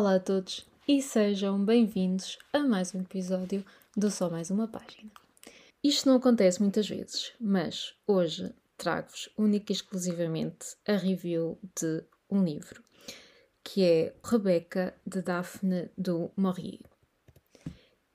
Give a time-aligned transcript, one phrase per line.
[0.00, 3.62] Olá a todos e sejam bem-vindos a mais um episódio
[3.94, 5.10] do Só Mais Uma Página.
[5.84, 12.42] Isto não acontece muitas vezes, mas hoje trago-vos única e exclusivamente a review de um
[12.42, 12.82] livro,
[13.62, 16.80] que é Rebeca de Daphne du Maurier.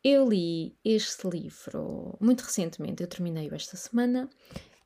[0.04, 4.28] Eu li este livro muito recentemente, eu terminei-o esta semana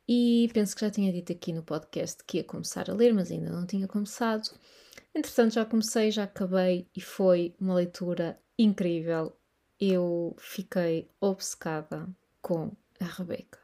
[0.06, 3.32] e penso que já tinha dito aqui no podcast que ia começar a ler, mas
[3.32, 4.50] ainda não tinha começado.
[5.14, 9.36] Entretanto, já comecei, já acabei e foi uma leitura incrível.
[9.80, 12.08] Eu fiquei obcecada
[12.42, 13.60] com a Rebeca.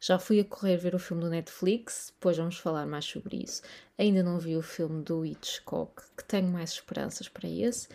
[0.00, 3.62] Já fui a correr ver o filme do Netflix, depois vamos falar mais sobre isso.
[3.98, 7.88] Ainda não vi o filme do Hitchcock, que tenho mais esperanças para esse,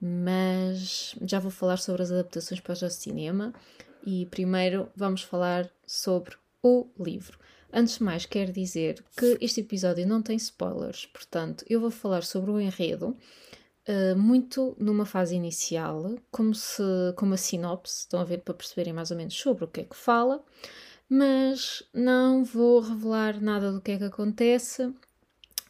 [0.00, 3.52] mas já vou falar sobre as adaptações para o cinema
[4.06, 7.38] e primeiro vamos falar sobre o livro.
[7.72, 12.22] Antes de mais, quero dizer que este episódio não tem spoilers, portanto, eu vou falar
[12.22, 13.14] sobre o enredo
[13.86, 16.82] uh, muito numa fase inicial, como se
[17.14, 19.84] como a sinopse, estão a ver para perceberem mais ou menos sobre o que é
[19.84, 20.42] que fala,
[21.10, 24.90] mas não vou revelar nada do que é que acontece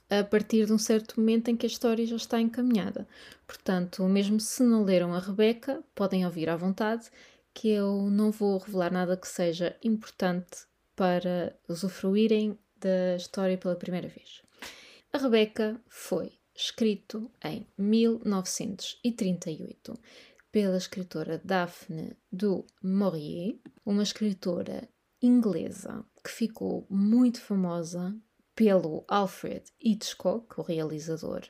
[0.08, 3.06] a partir de um certo momento em que a história já está encaminhada.
[3.46, 7.10] Portanto, mesmo se não leram a Rebeca, podem ouvir à vontade,
[7.52, 10.67] que eu não vou revelar nada que seja importante
[10.98, 14.42] para usufruírem da história pela primeira vez.
[15.12, 19.94] A Rebeca foi escrito em 1938
[20.50, 24.88] pela escritora Daphne du Maurier, uma escritora
[25.22, 28.12] inglesa que ficou muito famosa
[28.56, 31.42] pelo Alfred Hitchcock, o realizador,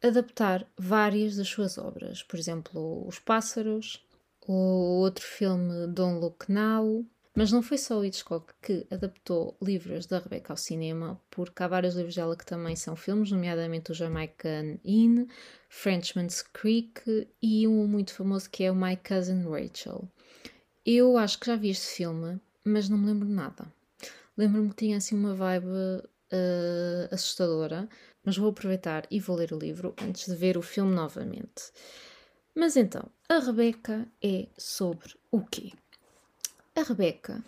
[0.00, 4.06] adaptar várias das suas obras, por exemplo, Os Pássaros,
[4.46, 7.04] o outro filme Don't Look Now,
[7.38, 11.68] mas não foi só o Hitchcock que adaptou livros da Rebecca ao cinema, porque há
[11.68, 15.24] vários livros dela que também são filmes, nomeadamente o Jamaican Inn,
[15.68, 20.10] Frenchman's Creek e um muito famoso que é o My Cousin Rachel.
[20.84, 23.72] Eu acho que já vi este filme, mas não me lembro nada.
[24.36, 27.88] Lembro-me que tinha assim uma vibe uh, assustadora,
[28.24, 31.70] mas vou aproveitar e vou ler o livro antes de ver o filme novamente.
[32.52, 35.70] Mas então, a Rebeca é sobre o quê?
[36.78, 37.42] A Rebeca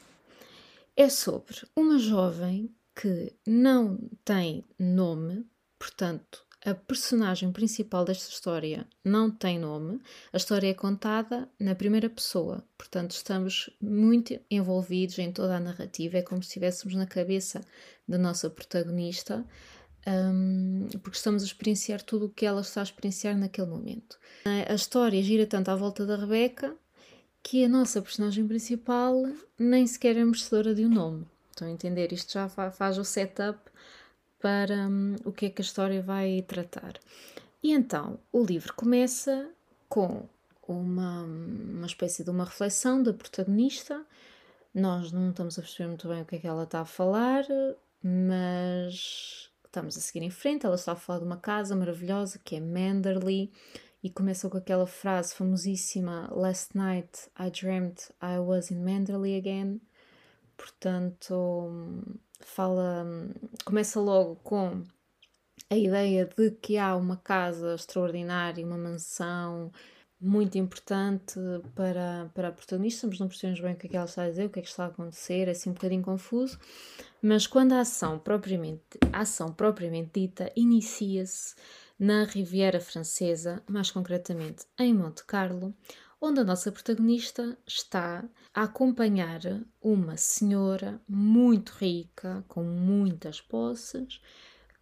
[0.96, 5.46] é sobre uma jovem que não tem nome,
[5.78, 10.00] portanto, a personagem principal desta história não tem nome.
[10.32, 16.18] A história é contada na primeira pessoa, portanto, estamos muito envolvidos em toda a narrativa.
[16.18, 17.60] É como se estivéssemos na cabeça
[18.08, 19.46] da nossa protagonista,
[20.08, 24.18] um, porque estamos a experienciar tudo o que ela está a experienciar naquele momento.
[24.68, 26.76] A história gira tanto à volta da Rebeca
[27.42, 29.14] que a nossa personagem principal
[29.58, 31.26] nem sequer é merecedora de um nome.
[31.50, 32.12] Estão a entender?
[32.12, 33.58] Isto já faz o setup
[34.40, 36.94] para um, o que é que a história vai tratar.
[37.62, 39.50] E então, o livro começa
[39.88, 40.26] com
[40.66, 44.04] uma, uma espécie de uma reflexão da protagonista.
[44.74, 47.44] Nós não estamos a perceber muito bem o que é que ela está a falar,
[48.02, 50.64] mas estamos a seguir em frente.
[50.64, 53.52] Ela está a falar de uma casa maravilhosa que é Manderley
[54.02, 59.80] e começa com aquela frase famosíssima Last night I dreamt I was in Manderley again.
[60.56, 61.80] Portanto,
[62.40, 63.06] fala,
[63.64, 64.82] começa logo com
[65.68, 69.70] a ideia de que há uma casa extraordinária, uma mansão
[70.20, 71.40] muito importante
[71.74, 74.28] para, para a protagonista, mas não percebemos bem o que é que ela está a
[74.28, 76.58] dizer, o que é que está a acontecer, é assim um bocadinho confuso.
[77.22, 81.54] Mas quando a ação propriamente, a ação propriamente dita inicia-se
[82.00, 85.74] na Riviera Francesa, mais concretamente em Monte Carlo,
[86.18, 88.24] onde a nossa protagonista está
[88.54, 89.40] a acompanhar
[89.82, 94.18] uma senhora muito rica, com muitas posses,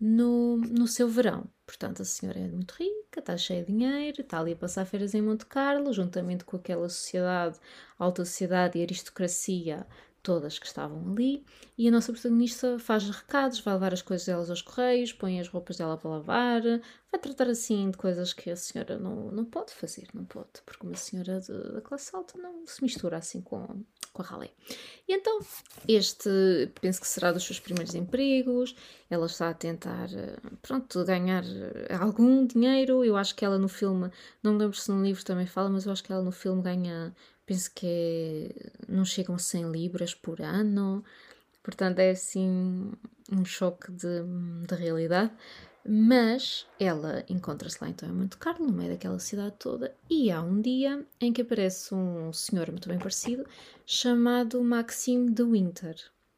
[0.01, 1.51] no, no seu verão.
[1.67, 5.13] Portanto, a senhora é muito rica, está cheia de dinheiro, está ali a passar férias
[5.13, 7.59] em Monte Carlo, juntamente com aquela sociedade,
[7.99, 9.85] alta sociedade e aristocracia
[10.23, 11.45] todas que estavam ali,
[11.77, 15.49] e a nossa protagonista faz recados, vai levar as coisas delas aos correios, põe as
[15.49, 16.63] roupas dela para lavar,
[17.11, 20.87] vai tratar assim de coisas que a senhora não, não pode fazer, não pode, porque
[20.87, 24.51] uma senhora de, da classe alta não se mistura assim com, com a ralé.
[25.07, 25.41] E então,
[25.87, 26.29] este
[26.81, 28.75] penso que será dos seus primeiros empregos,
[29.09, 30.09] ela está a tentar,
[30.61, 31.45] pronto, ganhar
[32.01, 34.11] algum dinheiro, eu acho que ela no filme,
[34.43, 36.61] não me lembro se no livro também fala, mas eu acho que ela no filme
[36.61, 37.15] ganha
[37.49, 41.03] penso que é, não chegam a 100 libras por ano,
[41.63, 42.93] portanto é assim
[43.33, 44.23] um choque de,
[44.67, 45.33] de realidade.
[45.91, 50.43] Mas ela encontra-se lá então em Monte Carlo, no meio daquela cidade toda, e há
[50.43, 53.47] um dia em que aparece um senhor muito bem parecido
[53.87, 55.97] chamado Maxime de Winter.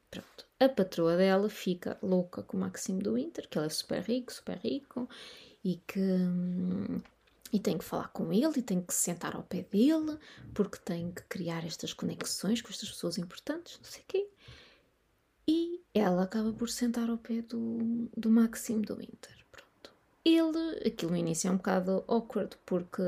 [0.09, 0.47] Pronto.
[0.61, 4.33] A patroa dela fica louca com o Maxime de Winter, que ele é super rico,
[4.33, 5.09] super rico,
[5.65, 7.01] e que hum,
[7.53, 10.19] e tem que falar com ele e tem que se sentar ao pé dele
[10.55, 14.29] porque tem que criar estas conexões com estas pessoas importantes, não sei o quê.
[15.49, 19.37] E ela acaba por sentar ao pé do, do Maxim do Winter.
[19.51, 19.93] Pronto.
[20.25, 23.03] Ele, aquilo no início é um bocado awkward porque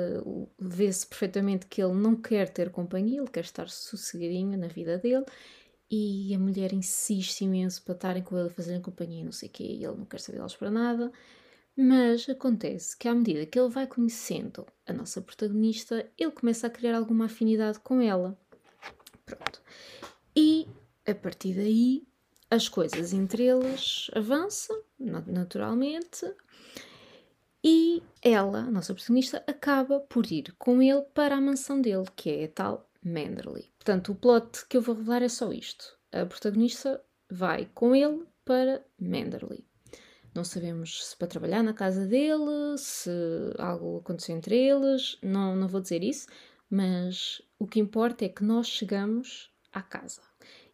[0.58, 5.26] vê-se perfeitamente que ele não quer ter companhia, ele quer estar sossegadinho na vida dele
[5.88, 9.62] e a mulher insiste imenso para estarem com ele, fazerem companhia não sei o quê,
[9.62, 11.12] e ele não quer saber delas para nada.
[11.76, 16.70] Mas acontece que à medida que ele vai conhecendo a nossa protagonista, ele começa a
[16.70, 18.38] criar alguma afinidade com ela.
[19.24, 19.62] Pronto.
[20.36, 20.68] E
[21.06, 22.06] a partir daí
[22.50, 26.30] as coisas entre eles avançam naturalmente
[27.64, 32.28] e ela, a nossa protagonista, acaba por ir com ele para a mansão dele, que
[32.28, 33.70] é a tal Manderley.
[33.78, 35.96] Portanto, o plot que eu vou revelar é só isto.
[36.10, 39.64] A protagonista vai com ele para Manderley.
[40.34, 43.10] Não sabemos se para trabalhar na casa dele, se
[43.58, 46.26] algo aconteceu entre eles, não, não vou dizer isso,
[46.70, 50.22] mas o que importa é que nós chegamos à casa.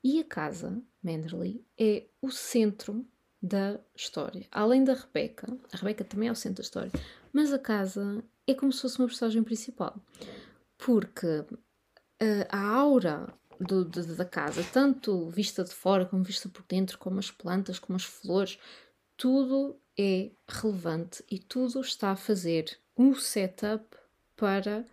[0.02, 3.04] E a casa, Manderley, é o centro
[3.42, 4.46] da história.
[4.50, 6.92] Além da Rebecca, a Rebecca também é o centro da história,
[7.32, 10.00] mas a casa é como se fosse uma personagem principal.
[10.76, 16.64] Porque uh, a aura do, de, da casa, tanto vista de fora como vista por
[16.68, 18.58] dentro, como as plantas, como as flores,
[19.18, 23.84] tudo é relevante e tudo está a fazer um setup
[24.36, 24.86] para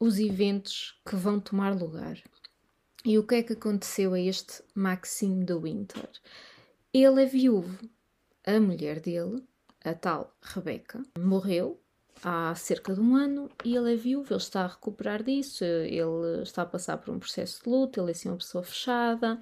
[0.00, 2.16] os eventos que vão tomar lugar.
[3.04, 6.08] E o que é que aconteceu a este Maxime de Winter?
[6.92, 7.78] Ele é viúvo.
[8.46, 9.44] A mulher dele,
[9.84, 11.78] a tal Rebecca, morreu
[12.24, 16.42] há cerca de um ano e ele é viúvo, ele está a recuperar disso, ele
[16.42, 19.38] está a passar por um processo de luto, ele é assim uma pessoa fechada,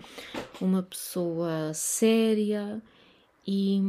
[0.61, 2.83] uma pessoa séria,
[3.51, 3.81] e,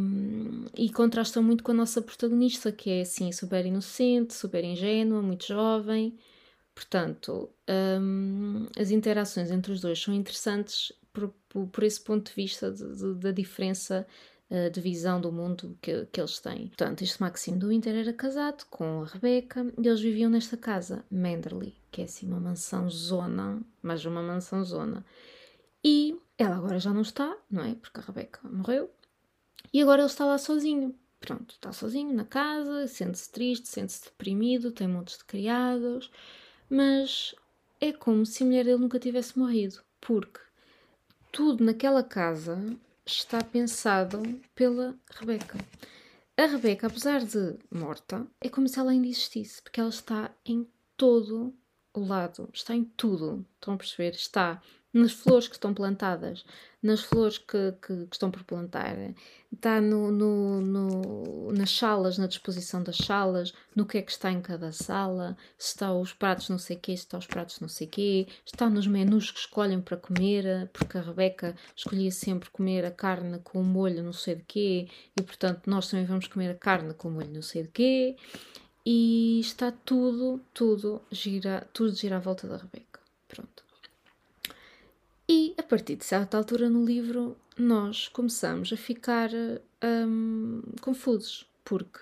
[0.74, 5.46] e contrasta muito com a nossa protagonista, que é assim super inocente, super ingênua, muito
[5.46, 6.18] jovem.
[6.74, 7.50] Portanto,
[8.00, 12.72] um, as interações entre os dois são interessantes por, por, por esse ponto de vista
[12.72, 14.08] da diferença
[14.50, 16.68] uh, de visão do mundo que, que eles têm.
[16.68, 21.76] Portanto, este Maxime do era casado com a Rebecca e eles viviam nesta casa, Manderley,
[21.92, 25.06] que é assim uma mansão zona, mas uma mansão zona.
[25.84, 27.76] E ela agora já não está, não é?
[27.76, 28.90] Porque a Rebecca morreu.
[29.74, 30.96] E agora ele está lá sozinho.
[31.20, 36.10] Pronto, está sozinho na casa, sente-se triste, sente-se deprimido, tem montes de criados,
[36.70, 37.36] mas
[37.82, 40.40] é como se a mulher dele nunca tivesse morrido, porque
[41.32, 42.58] tudo naquela casa
[43.06, 44.22] está pensado
[44.56, 45.58] pela Rebeca.
[46.38, 50.66] A Rebeca, apesar de morta, é como se ela ainda existisse, porque ela está em
[50.96, 51.54] todo
[51.94, 53.46] o lado, está em tudo.
[53.56, 54.12] Estão a perceber?
[54.12, 54.62] Está
[54.94, 56.44] nas flores que estão plantadas,
[56.82, 58.96] nas flores que, que, que estão por plantar,
[59.54, 64.32] está no, no, no, nas salas, na disposição das salas, no que é que está
[64.32, 67.68] em cada sala, se está os pratos não sei quê, se está os pratos não
[67.68, 72.86] sei quê, está nos menus que escolhem para comer, porque a Rebeca escolhia sempre comer
[72.86, 74.88] a carne com o molho não sei de quê,
[75.20, 78.16] e portanto nós também vamos comer a carne com o molho não sei de quê,
[78.86, 83.00] e está tudo, tudo gira, tudo gira à volta da Rebeca.
[83.28, 83.69] Pronto.
[85.32, 89.30] E a partir de certa altura no livro, nós começamos a ficar
[90.08, 92.00] hum, confusos, porque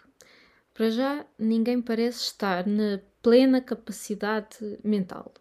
[0.73, 5.33] para já ninguém parece estar na plena capacidade mental.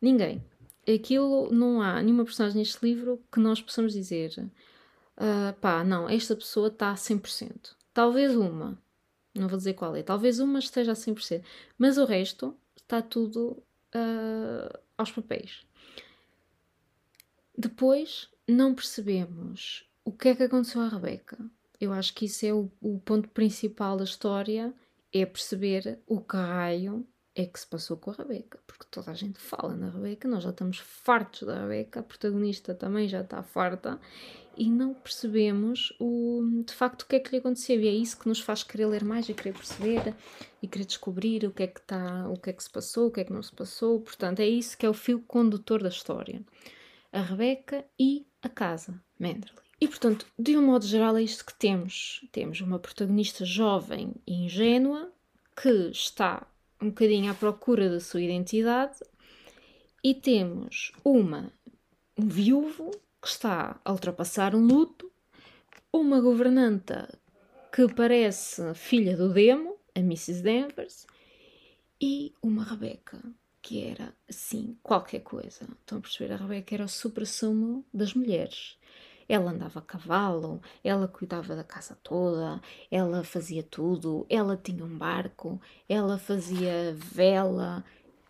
[0.00, 0.42] Ninguém.
[0.88, 4.32] Aquilo não há nenhuma personagem neste livro que nós possamos dizer
[5.18, 7.74] uh, pá, não, esta pessoa está a 100%.
[7.92, 8.80] Talvez uma,
[9.34, 11.44] não vou dizer qual é, talvez uma esteja a 100%,
[11.76, 13.62] mas o resto está tudo
[13.94, 15.67] uh, aos papéis.
[17.60, 21.36] Depois, não percebemos o que é que aconteceu à Rebeca.
[21.80, 24.72] Eu acho que isso é o, o ponto principal da história,
[25.12, 29.14] é perceber o que raio é que se passou com a Rebeca, porque toda a
[29.14, 33.42] gente fala na Rebeca, nós já estamos fartos da Rebeca, a protagonista também já está
[33.42, 34.00] farta,
[34.56, 37.80] e não percebemos o, de facto o que é que lhe aconteceu.
[37.80, 40.14] E é isso que nos faz querer ler mais e querer perceber
[40.62, 43.10] e querer descobrir o que é que está, o que é que se passou, o
[43.10, 44.00] que é que não se passou.
[44.00, 46.40] Portanto, é isso que é o fio condutor da história
[47.12, 49.62] a Rebeca e a casa, Manderley.
[49.80, 52.26] E portanto, de um modo geral, é isto que temos.
[52.32, 55.12] Temos uma protagonista jovem e ingênua
[55.60, 56.46] que está
[56.80, 58.98] um bocadinho à procura da sua identidade
[60.02, 61.52] e temos uma
[62.16, 62.90] um viúvo
[63.22, 65.10] que está a ultrapassar um luto,
[65.92, 67.08] uma governanta
[67.72, 70.42] que parece filha do demo, a Mrs.
[70.42, 71.06] Danvers,
[72.00, 73.22] e uma Rebeca
[73.68, 75.68] que era assim, qualquer coisa.
[75.80, 76.32] Estão a perceber?
[76.32, 78.78] A Rebeca era o supra-sumo das mulheres.
[79.28, 84.96] ela andava a cavalo, ela cuidava da casa toda, ela fazia tudo, ela tinha um
[84.96, 87.84] barco, ela fazia vela.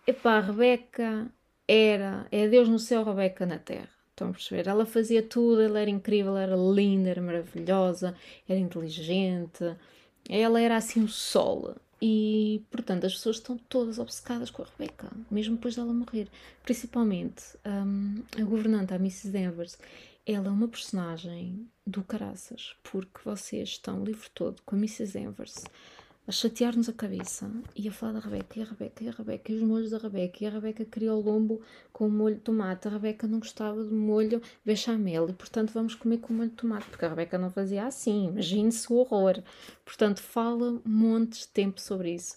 [0.04, 1.32] Epá, a Rebeca
[1.68, 3.88] era, é Deus no céu, Rebeca na terra.
[4.10, 4.66] Estão a perceber?
[4.66, 8.16] Ela fazia tudo, ela era incrível, era linda, era maravilhosa,
[8.48, 9.76] era inteligente.
[10.28, 11.76] Ela era assim o sol.
[12.00, 16.28] E, portanto, as pessoas estão todas obcecadas com a Rebecca, mesmo depois dela morrer.
[16.62, 19.30] Principalmente um, a governanta, a Mrs.
[19.30, 19.78] Danvers.
[20.24, 25.18] Ela é uma personagem do caraças, porque vocês estão o livro todo com a Mrs.
[25.18, 25.64] Danvers
[26.28, 29.50] a chatear-nos a cabeça e a falar da Rebeca, e a Rebeca, e a Rebeca,
[29.50, 32.86] e os molhos da Rebeca, e a Rebeca queria o lombo com molho de tomate,
[32.86, 36.84] a Rebeca não gostava de molho bechamel, e portanto vamos comer com molho de tomate,
[36.90, 39.42] porque a Rebeca não fazia assim, imagine-se o horror.
[39.86, 42.36] Portanto, fala montes de tempo sobre isso.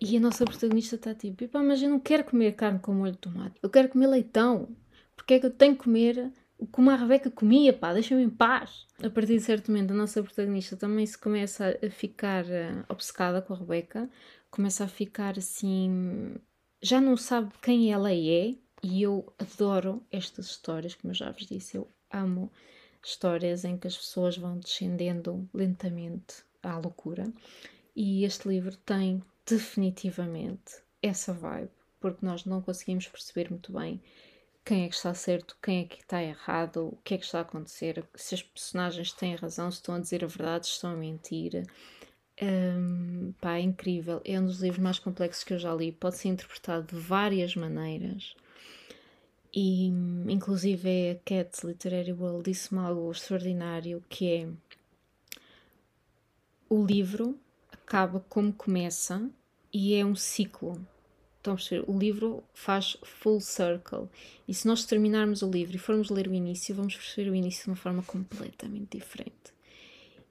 [0.00, 3.18] E a nossa protagonista está tipo, mas eu não quero comer carne com molho de
[3.18, 4.68] tomate, eu quero comer leitão.
[5.16, 6.30] Porque é que eu tenho que comer
[6.70, 8.86] como a Rebeca comia, pá, deixa-me em paz.
[9.02, 13.42] A partir de certo momento, a nossa protagonista também se começa a ficar uh, obcecada
[13.42, 14.08] com a Rebeca,
[14.50, 16.36] começa a ficar assim.
[16.82, 21.46] já não sabe quem ela é, e eu adoro estas histórias, como eu já vos
[21.46, 22.50] disse, eu amo
[23.02, 27.30] histórias em que as pessoas vão descendendo lentamente à loucura,
[27.96, 31.70] e este livro tem definitivamente essa vibe,
[32.00, 34.00] porque nós não conseguimos perceber muito bem
[34.64, 37.38] quem é que está certo, quem é que está errado, o que é que está
[37.38, 40.92] a acontecer, se as personagens têm razão, se estão a dizer a verdade, se estão
[40.92, 41.66] a mentir.
[42.42, 44.20] Um, pá, é incrível.
[44.24, 45.92] É um dos livros mais complexos que eu já li.
[45.92, 48.34] Pode ser interpretado de várias maneiras.
[49.52, 49.86] E,
[50.28, 54.48] inclusive, é a Cat Literary World disse-me algo extraordinário que é
[56.68, 57.38] o livro
[57.70, 59.30] acaba como começa
[59.72, 60.84] e é um ciclo.
[61.44, 61.84] Estão a perceber?
[61.86, 64.08] O livro faz full circle.
[64.48, 67.64] E se nós terminarmos o livro e formos ler o início, vamos perceber o início
[67.64, 69.52] de uma forma completamente diferente.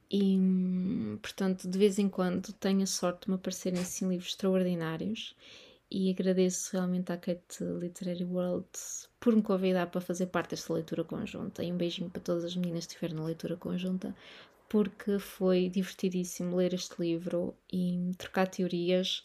[0.10, 0.40] E,
[1.22, 5.36] portanto, de vez em quando tenho a sorte de me aparecerem assim livros extraordinários
[5.90, 8.68] e agradeço realmente à Kate Literary World
[9.20, 11.64] por me convidar para fazer parte desta leitura conjunta.
[11.64, 14.16] E um beijinho para todas as meninas que estiveram na leitura conjunta,
[14.68, 19.22] porque foi divertidíssimo ler este livro e trocar teorias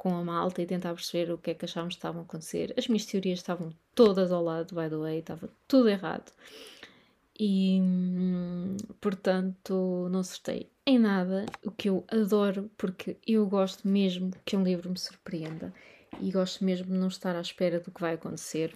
[0.00, 2.72] com a malta e tentar perceber o que é que achávamos que estavam a acontecer.
[2.74, 6.32] As minhas teorias estavam todas ao lado, by the way, estava tudo errado.
[7.38, 7.78] E,
[8.98, 14.62] portanto, não acertei em nada, o que eu adoro, porque eu gosto mesmo que um
[14.62, 15.70] livro me surpreenda
[16.18, 18.74] e gosto mesmo de não estar à espera do que vai acontecer.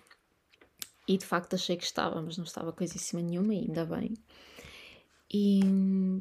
[1.08, 4.12] E de facto achei que estava, mas não estava coisíssima nenhuma, ainda bem.
[5.32, 5.62] E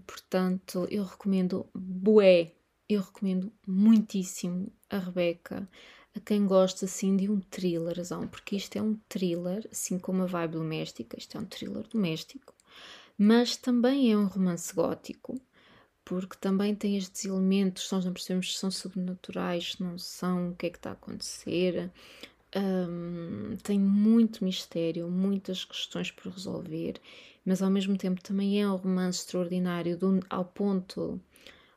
[0.07, 2.53] portanto, eu recomendo bué
[2.89, 5.67] eu recomendo muitíssimo a Rebeca
[6.15, 10.27] a quem gosta assim de um thrillerzão, porque isto é um thriller, assim como a
[10.27, 12.53] vibe doméstica, isto é um thriller doméstico,
[13.17, 15.39] mas também é um romance gótico,
[16.05, 20.55] porque também tem estes elementos, nós não percebemos se são sobrenaturais, se não são, o
[20.55, 21.91] que é que está a acontecer.
[22.55, 27.01] Um, tem muito mistério, muitas questões por resolver,
[27.43, 31.19] mas ao mesmo tempo também é um romance extraordinário, do, ao ponto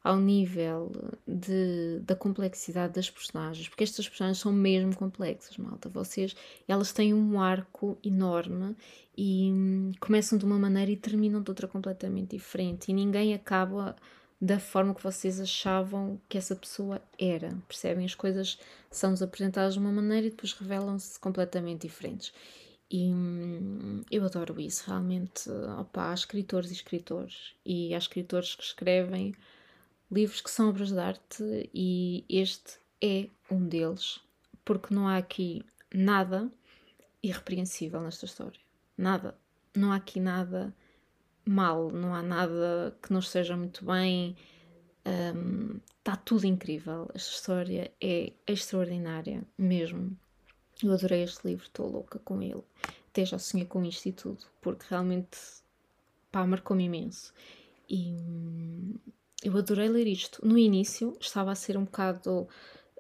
[0.06, 0.92] ao nível
[1.26, 5.88] de, da complexidade das personagens, porque estas personagens são mesmo complexas, malta.
[5.88, 6.36] Vocês,
[6.68, 8.76] elas têm um arco enorme
[9.18, 13.96] e hum, começam de uma maneira e terminam de outra completamente diferente, e ninguém acaba
[14.40, 17.58] da forma que vocês achavam que essa pessoa era.
[17.66, 18.04] Percebem?
[18.04, 22.32] As coisas são-nos apresentadas de uma maneira e depois revelam-se completamente diferentes.
[22.88, 25.50] E hum, eu adoro isso, realmente.
[25.80, 29.34] Opa, há escritores e escritores, e há escritores que escrevem
[30.10, 34.20] livros que são obras de arte e este é um deles,
[34.64, 36.50] porque não há aqui nada
[37.22, 38.60] irrepreensível nesta história.
[38.96, 39.36] Nada.
[39.75, 40.75] Não há aqui nada
[41.44, 44.36] mal, não há nada que não esteja muito bem.
[45.98, 47.10] Está um, tudo incrível.
[47.14, 50.16] Esta história é extraordinária mesmo.
[50.82, 52.62] Eu adorei este livro, estou louca com ele.
[53.08, 55.38] Até já sonhei com isto e tudo, porque realmente
[56.30, 57.32] pá, marcou-me imenso.
[57.88, 58.14] E,
[59.46, 60.44] eu adorei ler isto.
[60.46, 62.48] No início estava a ser um bocado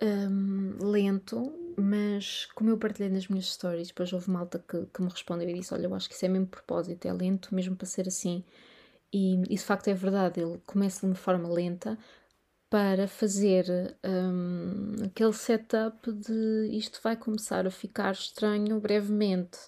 [0.02, 5.08] um, lento, mas como eu partilhei nas minhas stories, depois houve malta que, que me
[5.08, 7.86] respondeu e disse: Olha, eu acho que isso é mesmo propósito, é lento mesmo para
[7.86, 8.44] ser assim.
[9.12, 11.98] E de facto é verdade, ele começa de uma forma lenta
[12.70, 19.58] para fazer um, aquele setup de isto vai começar a ficar estranho brevemente.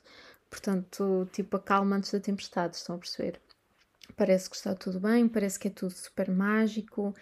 [0.51, 3.41] Portanto, tipo, a calma antes da tempestade, estão a perceber?
[4.17, 7.15] Parece que está tudo bem, parece que é tudo super mágico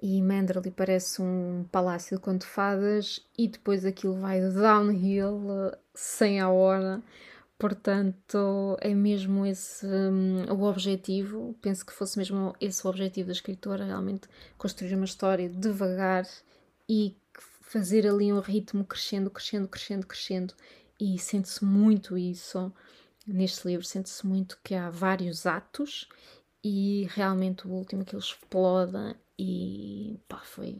[0.00, 6.48] e Manderley parece um palácio de conto fadas e depois aquilo vai downhill sem a
[6.48, 7.02] hora
[7.58, 11.56] Portanto, é mesmo esse um, o objetivo.
[11.60, 16.24] Penso que fosse mesmo esse o objetivo da escritora, realmente construir uma história devagar
[16.88, 17.16] e
[17.62, 20.54] fazer ali um ritmo crescendo, crescendo, crescendo, crescendo.
[21.00, 22.72] E sente-se muito isso
[23.28, 26.08] neste livro, sente-se muito que há vários atos
[26.64, 30.78] e realmente o último que ele explode e pá, foi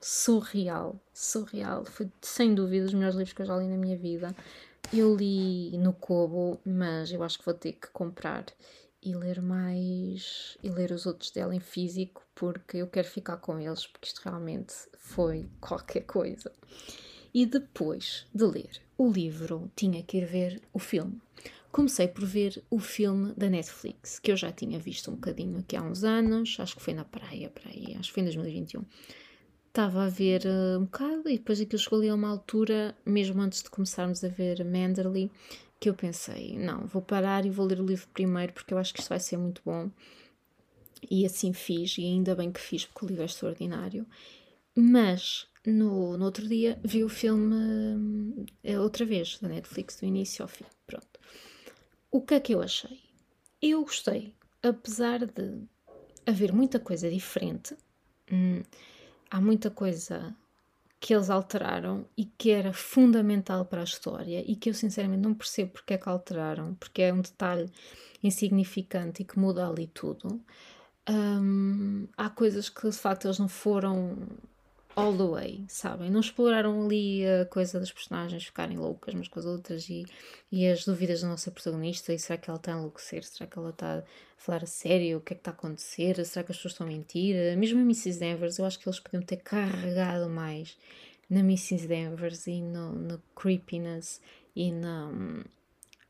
[0.00, 1.84] surreal, surreal.
[1.84, 4.34] Foi sem dúvida os melhores livros que eu já li na minha vida.
[4.92, 8.44] Eu li no Kobo, mas eu acho que vou ter que comprar
[9.02, 13.58] e ler mais e ler os outros dela em físico porque eu quero ficar com
[13.58, 16.52] eles porque isto realmente foi qualquer coisa.
[17.34, 21.20] E depois de ler o livro, tinha que ir ver o filme.
[21.72, 25.74] Comecei por ver o filme da Netflix, que eu já tinha visto um bocadinho aqui
[25.74, 28.84] há uns anos, acho que foi na praia, para aí, acho que foi em 2021
[29.72, 33.40] estava a ver uh, um bocado e depois aquilo chegou ali a uma altura, mesmo
[33.40, 35.30] antes de começarmos a ver Manderley,
[35.80, 38.92] que eu pensei, não, vou parar e vou ler o livro primeiro porque eu acho
[38.92, 39.90] que isto vai ser muito bom.
[41.10, 44.06] E assim fiz, e ainda bem que fiz porque o livro é extraordinário.
[44.76, 50.42] Mas no, no outro dia vi o filme uh, outra vez, da Netflix, do início
[50.42, 50.64] ao fim.
[52.12, 53.00] O que é que eu achei?
[53.60, 55.62] Eu gostei, apesar de
[56.26, 57.74] haver muita coisa diferente.
[58.30, 58.62] Hum,
[59.30, 60.36] há muita coisa
[61.00, 65.32] que eles alteraram e que era fundamental para a história e que eu sinceramente não
[65.32, 67.72] percebo porque é que alteraram, porque é um detalhe
[68.22, 70.38] insignificante e que muda ali tudo.
[71.08, 74.18] Um, há coisas que de facto eles não foram
[74.94, 76.10] all the way, sabem?
[76.10, 80.04] Não exploraram ali a coisa das personagens ficarem loucas umas com as outras e,
[80.50, 82.12] e as dúvidas da nossa protagonista.
[82.12, 83.24] E será que ela está a enlouquecer?
[83.24, 84.02] Será que ela está a
[84.36, 85.18] falar a sério?
[85.18, 86.24] O que é que está a acontecer?
[86.24, 87.56] Será que as pessoas estão a mentir?
[87.56, 88.20] Mesmo a Mrs.
[88.20, 90.76] Danvers, eu acho que eles podiam ter carregado mais
[91.28, 91.88] na Mrs.
[91.88, 94.20] Danvers e no, no creepiness
[94.54, 95.10] e na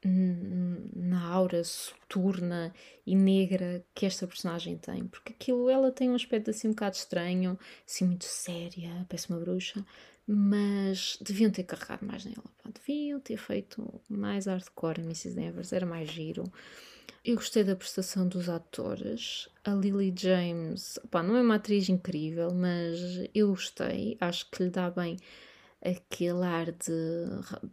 [0.04, 2.72] na aura soturna
[3.06, 6.96] e negra que esta personagem tem, porque aquilo ela tem um aspecto assim um bocado
[6.96, 9.84] estranho, assim muito séria, parece uma bruxa,
[10.26, 12.70] mas deviam ter carregado mais nela, pá.
[12.74, 15.34] deviam ter feito mais hardcore Mrs.
[15.34, 16.44] Danvers, era mais giro.
[17.24, 19.48] Eu gostei da prestação dos atores.
[19.64, 22.98] A Lily James, pá, não é uma atriz incrível, mas
[23.32, 25.16] eu gostei, acho que lhe dá bem
[25.84, 27.26] aquele ar de,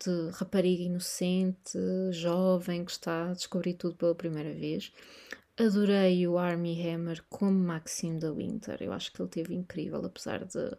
[0.04, 1.78] de rapariga inocente,
[2.12, 4.92] jovem, que está a descobrir tudo pela primeira vez.
[5.58, 8.82] Adorei o Army Hammer como Maxime da Winter.
[8.82, 10.76] Eu acho que ele teve incrível, apesar de,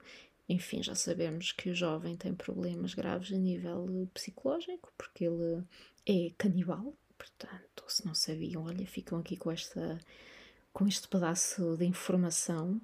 [0.49, 5.62] enfim, já sabemos que o jovem tem problemas graves a nível psicológico, porque ele
[6.07, 6.95] é canibal.
[7.16, 10.01] Portanto, se não sabiam, olha, ficam aqui com esta
[10.73, 12.81] com este pedaço de informação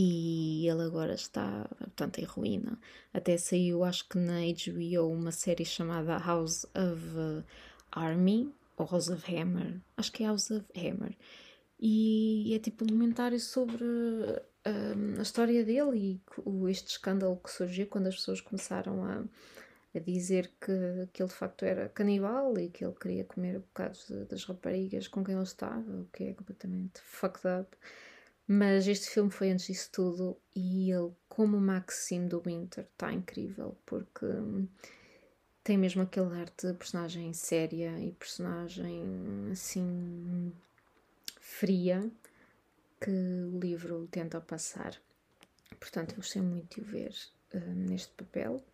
[0.00, 2.78] e ele agora está, portanto, em ruína.
[3.12, 7.44] Até saiu, acho que na HBO, uma série chamada House of
[7.90, 11.16] Army, ou House of Hammer, acho que é House of Hammer,
[11.80, 17.50] e é tipo um documentário sobre um, a história dele e o, este escândalo que
[17.50, 19.24] surgiu quando as pessoas começaram a,
[19.96, 24.08] a dizer que, que ele de facto era canibal e que ele queria comer bocados
[24.30, 27.76] das raparigas com quem ele estava, o que é completamente fucked up.
[28.50, 33.76] Mas este filme foi antes disso tudo e ele, como Maxime do Winter, está incrível
[33.84, 34.66] porque hum,
[35.62, 39.02] tem mesmo aquele ar de personagem séria e personagem
[39.52, 40.50] assim
[41.38, 42.10] fria
[42.98, 44.98] que o livro tenta passar.
[45.78, 47.14] Portanto, eu gostei muito de o ver
[47.52, 48.64] uh, neste papel.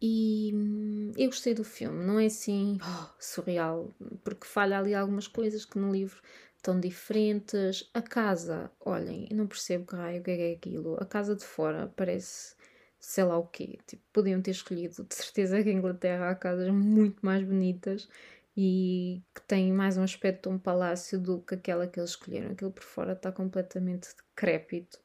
[0.00, 3.92] E hum, eu gostei do filme, não é assim oh, surreal,
[4.24, 6.22] porque falha ali algumas coisas que no livro
[6.68, 7.88] tão diferentes.
[7.94, 10.96] A casa, olhem, não percebo que raio que é aquilo.
[11.00, 12.54] A casa de fora parece
[13.00, 13.78] sei lá o quê.
[13.86, 18.06] Tipo, podiam ter escolhido, de certeza que em Inglaterra há casas muito mais bonitas
[18.54, 22.50] e que têm mais um aspecto de um palácio do que aquela que eles escolheram.
[22.50, 24.98] Aquilo por fora está completamente decrépito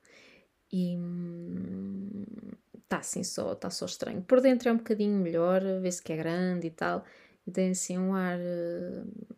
[0.69, 0.97] e
[2.84, 4.21] está assim só, está só estranho.
[4.21, 7.06] Por dentro é um bocadinho melhor, vê-se que é grande e tal,
[7.47, 9.36] e tem assim um ar uh,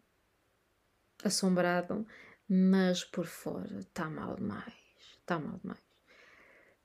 [1.27, 2.05] assombrado,
[2.47, 4.73] mas por fora está mal demais.
[5.19, 5.81] Está mal demais.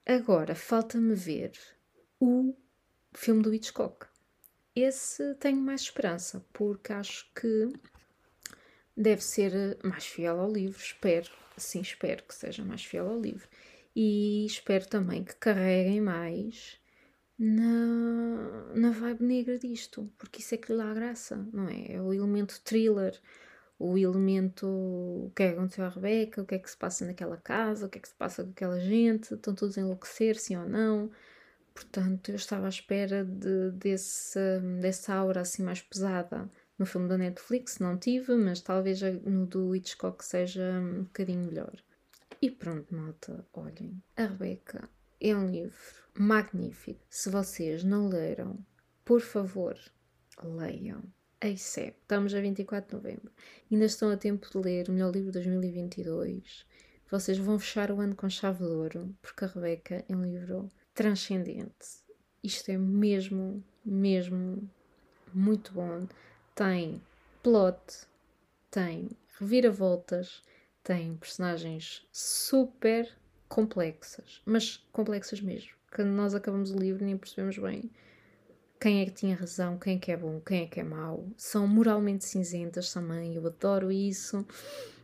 [0.07, 1.53] Agora, falta-me ver
[2.19, 2.55] o
[3.13, 4.07] filme do Hitchcock.
[4.75, 7.69] Esse tenho mais esperança, porque acho que
[8.97, 10.81] deve ser mais fiel ao livro.
[10.81, 13.49] Espero, sim, espero que seja mais fiel ao livro.
[13.95, 16.81] E espero também que carreguem mais
[17.39, 21.93] na, na vibe negra disto, porque isso é que lhe dá graça, não é?
[21.95, 23.19] É o elemento thriller,
[23.81, 27.07] o elemento o que é que aconteceu à Rebeca, o que é que se passa
[27.07, 30.39] naquela casa, o que é que se passa com aquela gente, estão todos a enlouquecer,
[30.39, 31.11] sim ou não.
[31.75, 34.39] Portanto, eu estava à espera de, desse,
[34.81, 39.75] dessa aura assim mais pesada no filme da Netflix, não tive, mas talvez no do
[39.75, 41.73] Hitchcock seja um bocadinho melhor.
[42.43, 44.89] E pronto, malta, olhem, a Rebeca
[45.21, 45.77] é um livro
[46.19, 47.01] magnífico.
[47.09, 48.59] Se vocês não leram,
[49.05, 49.79] por favor,
[50.43, 51.03] leiam.
[51.41, 51.95] ASAP.
[52.03, 53.33] Estamos a 24 de novembro.
[53.71, 56.67] Ainda estão a tempo de ler o melhor livro de 2022.
[57.11, 60.71] Vocês vão fechar o ano com chave de ouro, porque a Rebeca é um livro
[60.95, 62.05] transcendente.
[62.45, 64.71] Isto é mesmo, mesmo
[65.33, 66.07] muito bom.
[66.55, 67.01] Tem
[67.43, 68.07] plot,
[68.71, 70.43] tem reviravoltas,
[70.85, 73.11] tem personagens super
[73.49, 75.71] complexas, mas complexas mesmo.
[75.91, 77.91] Que nós acabamos o livro e nem percebemos bem
[78.81, 81.29] quem é que tinha razão, quem é que é bom, quem é que é mau.
[81.37, 84.45] São moralmente cinzentas também, eu adoro isso.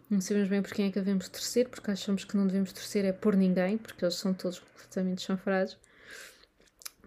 [0.08, 3.04] Não sabemos bem por quem é que devemos torcer, porque achamos que não devemos torcer
[3.04, 5.76] é por ninguém, porque eles são todos completamente chanfrados.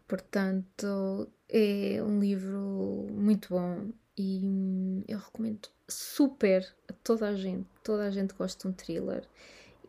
[0.07, 7.67] Portanto, é um livro muito bom e eu recomendo super a toda a gente.
[7.83, 9.23] Toda a gente gosta de um thriller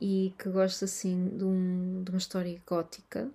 [0.00, 3.30] e que gosta assim de, um, de uma história gótica.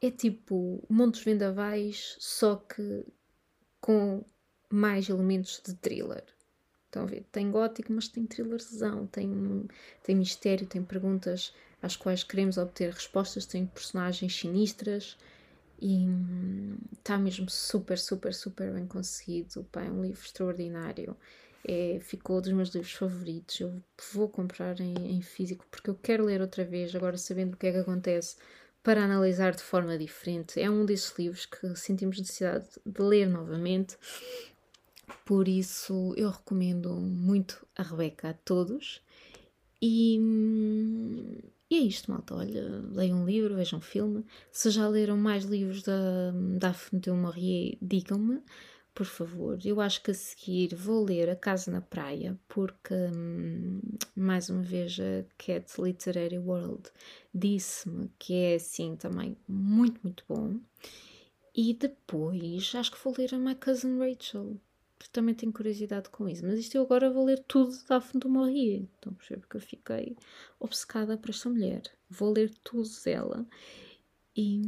[0.00, 3.04] É tipo Montes Vendavais, só que
[3.80, 4.24] com
[4.70, 6.24] mais elementos de thriller.
[6.86, 7.24] Estão a ver?
[7.30, 9.68] Tem gótico, mas tem thrillerzão, tem,
[10.02, 15.16] tem mistério, tem perguntas às quais queremos obter respostas, tem personagens sinistras
[15.80, 16.06] e
[16.98, 19.64] está mesmo super, super, super bem conseguido.
[19.70, 21.16] Pá, é um livro extraordinário.
[21.68, 23.60] É, ficou dos meus livros favoritos.
[23.60, 23.82] Eu
[24.12, 27.66] vou comprar em, em físico porque eu quero ler outra vez, agora sabendo o que
[27.66, 28.36] é que acontece,
[28.86, 30.60] para analisar de forma diferente.
[30.60, 33.98] É um desses livros que sentimos necessidade de ler novamente
[35.24, 39.02] por isso eu recomendo muito a Rebeca a todos.
[39.82, 40.20] E,
[41.68, 42.36] e é isto, malta.
[42.36, 44.24] Olha, leiam um livro, vejam um filme.
[44.52, 48.40] Se já leram mais livros da Daphne de Maurier, digam-me,
[48.96, 49.58] por favor.
[49.62, 53.78] Eu acho que a seguir vou ler A Casa na Praia, porque, hum,
[54.16, 56.90] mais uma vez, a Cat Literary World
[57.32, 60.58] disse-me que é assim também muito, muito bom.
[61.54, 64.58] E depois acho que vou ler a My Cousin Rachel,
[64.98, 66.46] porque também tenho curiosidade com isso.
[66.46, 68.88] Mas isto eu agora vou ler tudo de Daphne du Maurier.
[68.98, 70.16] Então percebo que eu fiquei
[70.58, 71.82] obcecada por esta mulher.
[72.08, 73.46] Vou ler tudo dela.
[74.36, 74.60] E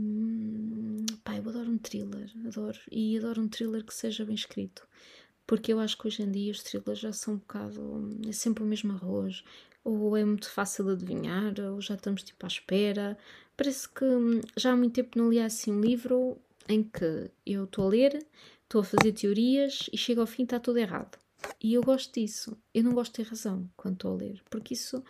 [1.23, 2.79] pá, eu adoro um thriller, adoro.
[2.91, 4.87] E adoro um thriller que seja bem escrito.
[5.47, 8.19] Porque eu acho que hoje em dia os thrillers já são um bocado.
[8.27, 9.45] é sempre o mesmo arroz.
[9.85, 13.19] Ou é muito fácil de adivinhar, ou já estamos tipo à espera.
[13.57, 17.65] Parece que hum, já há muito tempo não li assim um livro em que eu
[17.65, 18.27] estou a ler
[18.69, 21.19] estou a fazer teorias e chego ao fim está tudo errado.
[21.63, 22.57] E eu gosto disso.
[22.75, 25.03] Eu não gosto de ter razão quando estou a ler, porque isso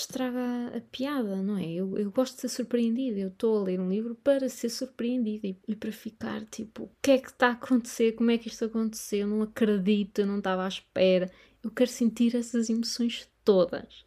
[0.00, 1.70] estraga a piada, não é?
[1.70, 3.18] Eu, eu gosto de ser surpreendida.
[3.18, 6.90] Eu estou a ler um livro para ser surpreendida e, e, para ficar tipo: o
[7.02, 8.12] que é que está a acontecer?
[8.12, 9.20] Como é que isto aconteceu?
[9.20, 11.30] Eu não acredito, eu não estava à espera.
[11.62, 14.04] Eu quero sentir essas emoções todas.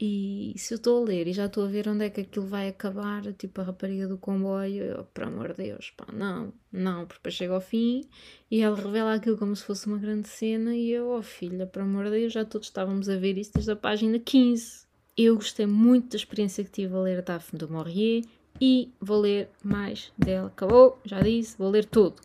[0.00, 2.46] E se eu estou a ler e já estou a ver onde é que aquilo
[2.46, 7.04] vai acabar, tipo a rapariga do comboio, eu, por amor de Deus, pá, não, não,
[7.04, 8.08] porque depois chega ao fim
[8.48, 11.82] e ela revela aquilo como se fosse uma grande cena e eu, oh filha, por
[11.82, 14.87] amor de Deus, já todos estávamos a ver isso desde a página 15.
[15.20, 18.24] Eu gostei muito da experiência que tive a ler Daphne do Maurier
[18.60, 20.46] e vou ler mais dela.
[20.46, 22.22] Acabou, já disse, vou ler tudo.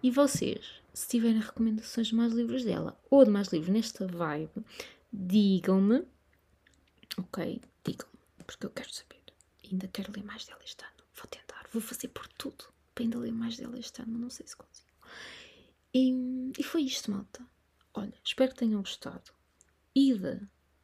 [0.00, 4.64] E vocês, se tiverem recomendações de mais livros dela ou de mais livros nesta vibe,
[5.12, 6.04] digam-me
[7.18, 9.20] Ok, digam-me, porque eu quero saber.
[9.64, 11.04] Ainda quero ler mais dela este ano.
[11.14, 12.64] Vou tentar, vou fazer por tudo
[12.94, 14.88] para ainda ler mais dela este ano, não sei se consigo.
[15.92, 17.44] E, e foi isto, malta.
[17.92, 19.32] Olha, espero que tenham gostado.
[19.96, 20.12] De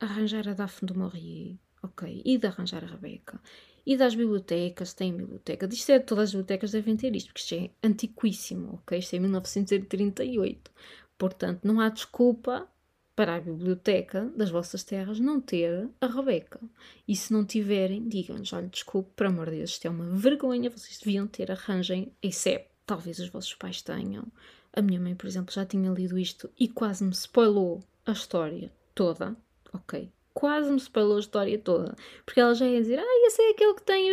[0.00, 2.22] arranjar a Daphne do Maurier, ok?
[2.24, 3.40] E de arranjar a Rebeca.
[3.84, 5.68] E das bibliotecas, tem biblioteca.
[5.72, 8.98] Isto é, todas as bibliotecas devem ter isto, porque isto é antiquíssimo, ok?
[8.98, 10.70] Isto é 1938.
[11.16, 12.68] Portanto, não há desculpa
[13.14, 16.60] para a biblioteca das vossas terras não ter a Rebeca.
[17.06, 20.68] E se não tiverem, digam-nos: olha, desculpe, por amor de Deus, isto é uma vergonha,
[20.68, 24.26] vocês deviam ter, arranjem, exceto talvez os vossos pais tenham.
[24.72, 28.72] A minha mãe, por exemplo, já tinha lido isto e quase me spoilou a história
[28.94, 29.36] toda,
[29.76, 30.10] ok?
[30.34, 33.74] Quase me spoilou a história toda, porque ela já ia dizer: ah, esse é aquele
[33.74, 34.10] que tem.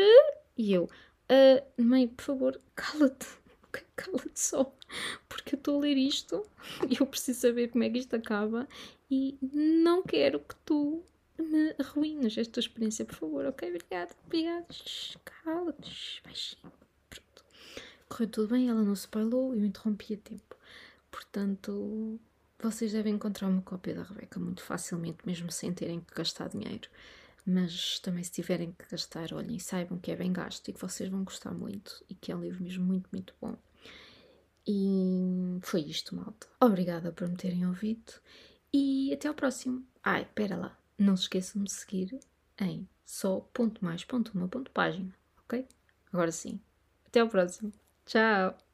[0.58, 3.28] E eu, uh, mãe, por favor, cala-te
[3.96, 4.74] cala-te só,
[5.28, 6.46] porque eu estou a ler isto
[6.90, 8.68] e eu preciso saber como é que isto acaba
[9.10, 11.04] e não quero que tu
[11.38, 13.70] me arruines esta experiência, por favor, ok?
[13.70, 14.68] Obrigada, obrigada.
[15.26, 16.72] Cala-te, baixinho.
[17.10, 17.46] Pronto.
[18.08, 20.56] Correu tudo bem, ela não se spoilou, eu interrompi a tempo.
[21.12, 22.20] Portanto,
[22.64, 26.90] vocês devem encontrar uma cópia da Rebeca muito facilmente, mesmo sem terem que gastar dinheiro.
[27.46, 31.10] Mas também se tiverem que gastar, olhem, saibam que é bem gasto e que vocês
[31.10, 33.58] vão gostar muito e que é um livro mesmo muito, muito bom.
[34.66, 36.48] E foi isto, malta.
[36.62, 38.14] Obrigada por me terem ouvido
[38.72, 39.86] e até ao próximo.
[40.02, 42.18] Ai, espera lá, não se esqueçam de seguir
[42.60, 45.68] em só ponto mais ponto uma ponto página, ok?
[46.12, 46.60] Agora sim.
[47.06, 47.74] Até ao próximo.
[48.06, 48.73] Tchau!